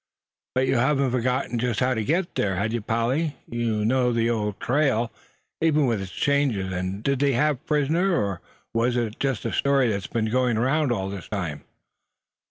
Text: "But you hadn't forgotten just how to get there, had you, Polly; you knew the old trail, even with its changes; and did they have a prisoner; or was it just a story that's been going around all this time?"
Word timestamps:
"But 0.55 0.65
you 0.65 0.77
hadn't 0.77 1.11
forgotten 1.11 1.59
just 1.59 1.79
how 1.79 1.93
to 1.93 2.03
get 2.03 2.33
there, 2.33 2.55
had 2.55 2.73
you, 2.73 2.81
Polly; 2.81 3.35
you 3.45 3.85
knew 3.85 4.11
the 4.11 4.31
old 4.31 4.59
trail, 4.59 5.11
even 5.61 5.85
with 5.85 6.01
its 6.01 6.11
changes; 6.11 6.73
and 6.73 7.03
did 7.03 7.19
they 7.19 7.33
have 7.33 7.57
a 7.57 7.67
prisoner; 7.67 8.15
or 8.19 8.41
was 8.73 8.97
it 8.97 9.19
just 9.19 9.45
a 9.45 9.53
story 9.53 9.89
that's 9.89 10.07
been 10.07 10.31
going 10.31 10.57
around 10.57 10.91
all 10.91 11.07
this 11.11 11.29
time?" 11.29 11.65